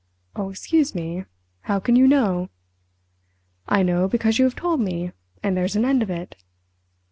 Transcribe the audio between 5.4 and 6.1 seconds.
and there's an end of